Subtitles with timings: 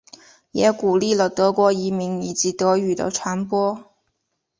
[0.49, 3.83] 也鼓励了德国移民以及德语的传播。